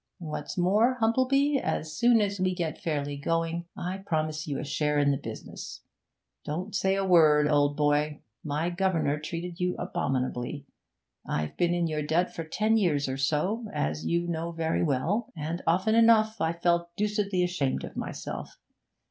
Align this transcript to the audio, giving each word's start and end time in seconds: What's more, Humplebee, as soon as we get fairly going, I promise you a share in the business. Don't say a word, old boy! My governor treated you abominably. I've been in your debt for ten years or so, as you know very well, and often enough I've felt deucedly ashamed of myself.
What's 0.17 0.57
more, 0.57 0.95
Humplebee, 0.99 1.59
as 1.59 1.95
soon 1.95 2.21
as 2.21 2.39
we 2.39 2.55
get 2.55 2.81
fairly 2.81 3.17
going, 3.17 3.67
I 3.77 3.99
promise 3.99 4.47
you 4.47 4.57
a 4.57 4.63
share 4.63 4.97
in 4.97 5.11
the 5.11 5.17
business. 5.17 5.81
Don't 6.43 6.73
say 6.73 6.95
a 6.95 7.05
word, 7.05 7.47
old 7.47 7.77
boy! 7.77 8.23
My 8.43 8.71
governor 8.71 9.19
treated 9.19 9.59
you 9.59 9.75
abominably. 9.77 10.65
I've 11.23 11.55
been 11.55 11.75
in 11.75 11.85
your 11.85 12.01
debt 12.01 12.33
for 12.35 12.43
ten 12.43 12.77
years 12.77 13.07
or 13.07 13.17
so, 13.17 13.67
as 13.71 14.03
you 14.03 14.27
know 14.27 14.51
very 14.51 14.81
well, 14.81 15.31
and 15.37 15.61
often 15.67 15.93
enough 15.93 16.41
I've 16.41 16.63
felt 16.63 16.89
deucedly 16.97 17.43
ashamed 17.43 17.83
of 17.83 17.95
myself. 17.95 18.57